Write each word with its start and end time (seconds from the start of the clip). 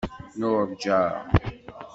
Nurǧa. 0.39 0.99